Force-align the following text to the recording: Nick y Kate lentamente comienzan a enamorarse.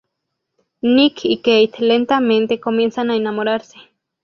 Nick 0.81 1.25
y 1.25 1.43
Kate 1.43 1.83
lentamente 1.85 2.59
comienzan 2.59 3.11
a 3.11 3.15
enamorarse. 3.15 3.77